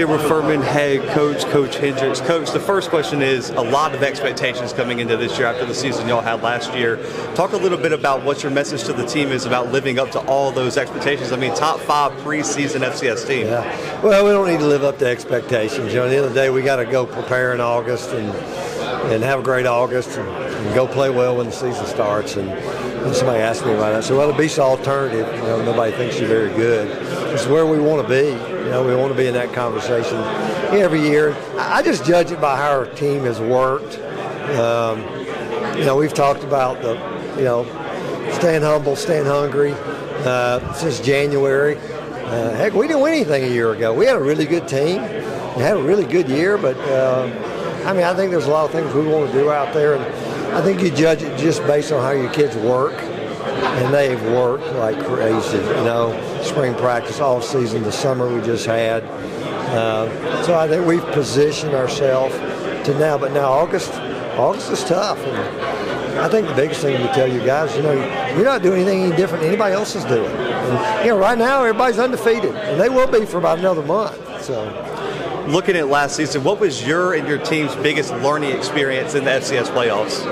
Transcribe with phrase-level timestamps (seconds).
[0.00, 2.22] Here with Furman head coach, Coach Hendrix.
[2.22, 5.74] Coach, the first question is a lot of expectations coming into this year after the
[5.74, 6.96] season y'all had last year.
[7.34, 10.10] Talk a little bit about what your message to the team is about living up
[10.12, 11.32] to all those expectations.
[11.32, 13.48] I mean, top five preseason FCS team.
[13.48, 14.00] Yeah.
[14.00, 15.92] Well, we don't need to live up to expectations.
[15.92, 18.12] You know, at the end of the day, we got to go prepare in August
[18.12, 18.30] and
[19.12, 22.36] and have a great August and, and go play well when the season starts.
[22.36, 24.04] And, and somebody asked me about that.
[24.04, 25.26] So, well, the beast alternative.
[25.26, 26.88] You know, nobody thinks you're very good.
[27.30, 28.30] Is where we want to be.
[28.30, 30.18] You know, we want to be in that conversation
[30.76, 31.36] every year.
[31.56, 33.98] I just judge it by how our team has worked.
[34.58, 35.00] Um,
[35.78, 36.94] you know, we've talked about the,
[37.36, 37.64] you know,
[38.32, 39.72] staying humble, staying hungry
[40.24, 41.76] uh, since January.
[41.76, 43.94] Uh, heck, we didn't win anything a year ago.
[43.94, 45.00] We had a really good team.
[45.56, 47.30] We had a really good year, but uh,
[47.86, 49.94] I mean, I think there's a lot of things we want to do out there,
[49.94, 50.04] and
[50.54, 52.94] I think you judge it just based on how your kids work,
[53.50, 55.58] and they've worked like crazy.
[55.58, 59.04] You know, spring practice, all season, the summer we just had.
[59.04, 62.34] Uh, so I think we've positioned ourselves
[62.86, 63.92] to now, but now August,
[64.36, 65.18] August is tough.
[65.18, 67.92] And I think the biggest thing we tell you guys, you know,
[68.34, 70.30] you're not doing anything any different than anybody else is doing.
[70.30, 74.18] And, you know, right now everybody's undefeated, and they will be for about another month.
[74.42, 74.64] So
[75.48, 79.30] looking at last season, what was your and your team's biggest learning experience in the
[79.30, 80.24] FCS playoffs?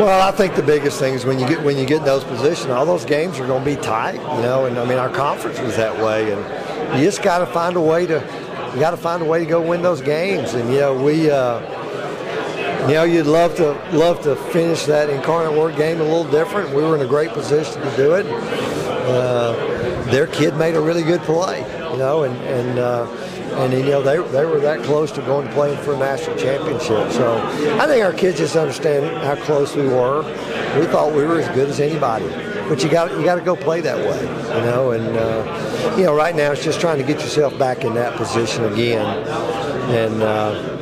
[0.00, 2.24] Well, I think the biggest thing is when you get when you get in those
[2.24, 4.66] positions, all those games are going to be tight, you know.
[4.66, 7.80] And I mean, our conference was that way, and you just got to find a
[7.80, 8.14] way to
[8.74, 10.54] you got to find a way to go win those games.
[10.54, 11.30] And you know, we.
[11.30, 11.78] Uh,
[12.88, 16.74] you know, you'd love to love to finish that incarnate word game a little different.
[16.74, 18.24] We were in a great position to do it.
[18.26, 19.52] Uh,
[20.06, 23.06] their kid made a really good play, you know, and and uh,
[23.52, 26.36] and you know they, they were that close to going to playing for a national
[26.36, 27.10] championship.
[27.12, 27.38] So
[27.78, 30.22] I think our kids just understand how close we were.
[30.78, 32.28] We thought we were as good as anybody,
[32.68, 34.92] but you got you got to go play that way, you know.
[34.92, 38.16] And uh, you know, right now it's just trying to get yourself back in that
[38.16, 39.04] position again,
[39.90, 40.22] and.
[40.22, 40.80] Uh,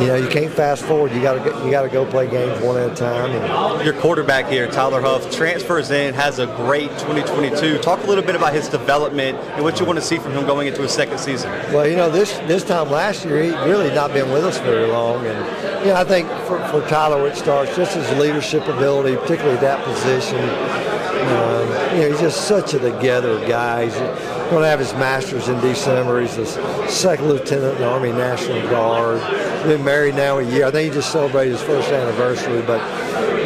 [0.00, 1.12] you know, you can't fast forward.
[1.12, 3.30] You got to you got to go play games one at a time.
[3.30, 7.78] And Your quarterback here, Tyler Huff, transfers in, has a great 2022.
[7.78, 10.44] Talk a little bit about his development and what you want to see from him
[10.46, 11.50] going into his second season.
[11.72, 14.86] Well, you know, this this time last year, he really not been with us very
[14.86, 19.16] long, and you know, I think for, for Tyler, it starts just his leadership ability,
[19.16, 20.85] particularly that position.
[21.26, 23.84] Um, you know, he's just such a together guy.
[23.84, 26.20] He's going to have his master's in December.
[26.20, 26.46] He's a
[26.88, 29.20] second lieutenant in the Army National Guard
[29.66, 30.64] been married now a year.
[30.64, 32.80] I think he just celebrated his first anniversary, but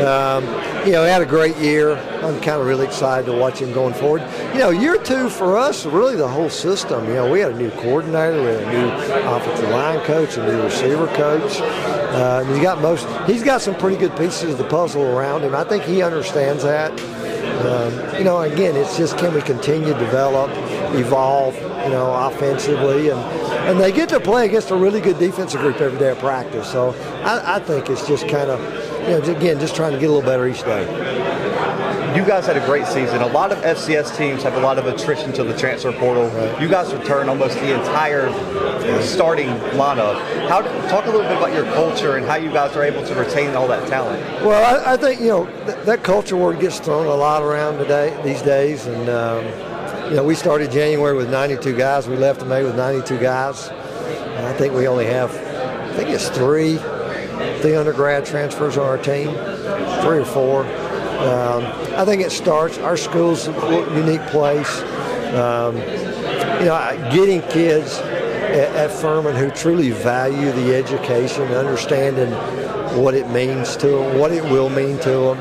[0.04, 0.44] um,
[0.86, 1.96] you know, he had a great year.
[2.22, 4.22] I'm kind of really excited to watch him going forward.
[4.52, 7.06] You know, year two for us, really the whole system.
[7.06, 10.46] You know, we had a new coordinator, we had a new offensive line coach, a
[10.46, 11.60] new receiver coach.
[11.60, 13.06] Uh, he's got most.
[13.26, 15.54] He's got some pretty good pieces of the puzzle around him.
[15.54, 16.90] I think he understands that.
[17.66, 20.50] Um, you know, again, it's just can we continue to develop,
[20.94, 23.20] evolve, you know, offensively, and
[23.68, 26.70] and they get to play against a really good defensive group every day of practice.
[26.70, 26.90] So
[27.24, 28.60] I, I think it's just kind of,
[29.08, 31.39] you know, again, just trying to get a little better each day.
[32.14, 33.22] You guys had a great season.
[33.22, 36.24] A lot of FCS teams have a lot of attrition to the transfer portal.
[36.60, 38.32] You guys returned almost the entire
[39.00, 39.48] starting
[39.78, 40.18] lineup.
[40.48, 43.14] How talk a little bit about your culture and how you guys are able to
[43.14, 44.20] retain all that talent.
[44.44, 47.78] Well, I, I think you know th- that culture word gets thrown a lot around
[47.78, 49.08] today these days, and.
[49.08, 49.70] Um,
[50.10, 52.08] you know, we started January with 92 guys.
[52.08, 53.68] We left May with 92 guys.
[53.68, 56.78] And I think we only have, I think it's three,
[57.60, 59.28] three undergrad transfers on our team,
[60.02, 60.64] three or four.
[61.20, 61.64] Um,
[61.98, 62.78] I think it starts.
[62.78, 63.52] Our school's a
[63.94, 64.80] unique place.
[65.34, 72.32] Um, you know, getting kids at, at Furman who truly value the education, understanding
[73.02, 75.38] what it means to them, what it will mean to them.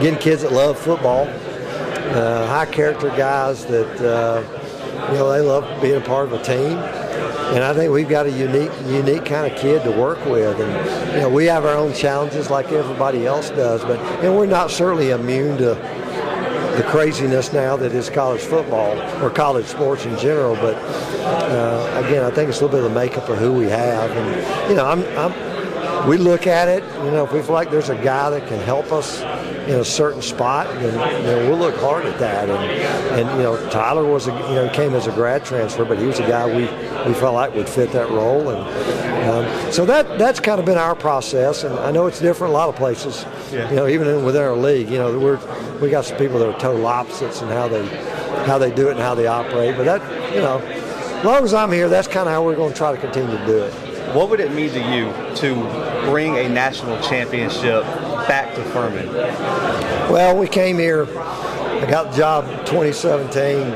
[0.00, 4.59] Getting kids that love football, uh, high character guys that uh,
[5.08, 6.78] you know they love being a part of a team.
[7.50, 10.60] And I think we've got a unique, unique kind of kid to work with.
[10.60, 14.46] And you know, we have our own challenges like everybody else does, but and we're
[14.46, 15.74] not certainly immune to
[16.76, 20.54] the craziness now that is college football or college sports in general.
[20.54, 23.68] But uh, again, I think it's a little bit of the makeup of who we
[23.68, 24.10] have.
[24.12, 26.82] And you know, I'm, I'm we look at it.
[27.04, 29.20] You know, if we feel like there's a guy that can help us
[29.70, 32.50] in a certain spot, then you know, we'll look hard at that.
[32.50, 35.96] And, and you know, Tyler was a, you know came as a grad transfer, but
[35.96, 36.62] he was a guy we,
[37.08, 38.50] we felt like would fit that role.
[38.50, 41.62] And um, so that that's kind of been our process.
[41.62, 43.24] And I know it's different a lot of places.
[43.52, 43.70] Yeah.
[43.70, 45.38] You know, even in, within our league, you know, we're
[45.78, 47.86] we got some people that are total opposites in how they
[48.46, 49.76] how they do it and how they operate.
[49.76, 52.72] But that you know, as long as I'm here, that's kind of how we're going
[52.72, 53.72] to try to continue to do it.
[54.16, 55.54] What would it mean to you to
[56.10, 57.84] bring a national championship
[58.30, 59.12] back to Furman?
[59.12, 61.02] Well, we came here.
[61.02, 63.72] I got the job in 2017.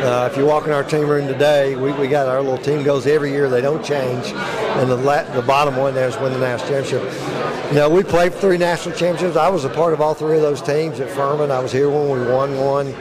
[0.00, 2.82] Uh, if you walk in our team room today, we, we got our little team
[2.82, 3.50] goes every year.
[3.50, 7.70] They don't change, and the la- the bottom one there is win the national championship.
[7.70, 9.36] You know, we played three national championships.
[9.36, 11.50] I was a part of all three of those teams at Furman.
[11.50, 12.94] I was here when we won one.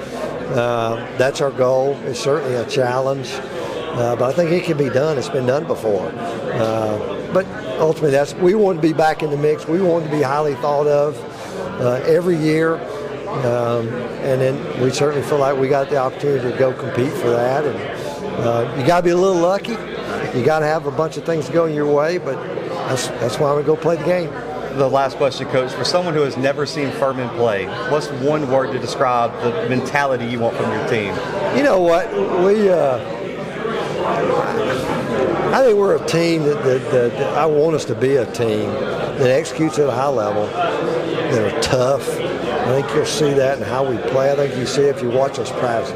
[0.57, 1.97] Uh, that's our goal.
[2.03, 3.29] It's certainly a challenge,
[3.91, 5.17] uh, but I think it can be done.
[5.17, 6.07] It's been done before.
[6.07, 7.45] Uh, but
[7.79, 9.67] ultimately, that's we want to be back in the mix.
[9.67, 11.17] We want to be highly thought of
[11.81, 12.75] uh, every year,
[13.27, 13.87] um,
[14.23, 17.65] and then we certainly feel like we got the opportunity to go compete for that.
[17.65, 17.77] And
[18.39, 19.73] uh, you got to be a little lucky.
[20.37, 22.35] You got to have a bunch of things going your way, but
[22.87, 24.31] that's that's why we go play the game
[24.77, 25.73] the last question, Coach.
[25.73, 30.25] For someone who has never seen Furman play, what's one word to describe the mentality
[30.25, 31.15] you want from your team?
[31.57, 32.11] You know what?
[32.45, 32.97] We, uh,
[33.99, 38.25] I think we're a team that, that, that, that, I want us to be a
[38.31, 42.07] team that executes at a high level, that are tough.
[42.19, 44.31] I think you'll see that in how we play.
[44.31, 45.91] I think you see if you watch us practice.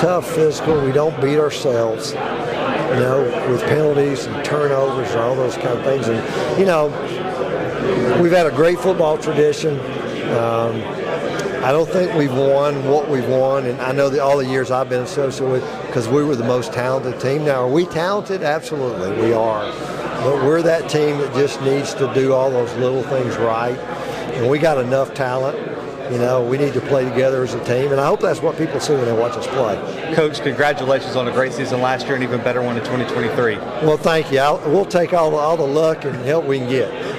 [0.00, 0.84] Tough, physical.
[0.84, 2.14] We don't beat ourselves
[2.90, 6.08] you know, with penalties and turnovers and all those kind of things.
[6.08, 6.86] And, you know,
[8.22, 9.78] we've had a great football tradition.
[10.30, 10.82] Um,
[11.64, 14.70] I don't think we've won what we've won, and I know that all the years
[14.70, 15.64] I've been associated with
[15.96, 17.42] because we were the most talented team.
[17.46, 18.42] Now, are we talented?
[18.42, 19.64] Absolutely, we are.
[20.22, 23.78] But we're that team that just needs to do all those little things right,
[24.34, 25.56] and we got enough talent.
[26.12, 28.58] You know, we need to play together as a team, and I hope that's what
[28.58, 30.14] people see when they watch us play.
[30.14, 33.56] Coach, congratulations on a great season last year and even better one in 2023.
[33.56, 34.40] Well, thank you.
[34.40, 37.15] I'll, we'll take all the, all the luck and help we can get.